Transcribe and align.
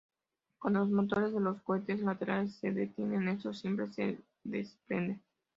Cuando 0.57 0.79
los 0.79 0.89
motores 0.89 1.31
de 1.31 1.39
los 1.39 1.61
cohetes 1.61 1.99
laterales 1.99 2.55
se 2.55 2.71
detienen, 2.71 3.27
estos 3.27 3.59
simplemente 3.59 4.15
se 4.17 4.23
desprenden. 4.43 5.21